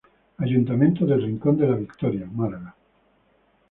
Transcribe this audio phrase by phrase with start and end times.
[0.39, 2.75] Ayuntamiento del Rincón de la Victoria- Málaga.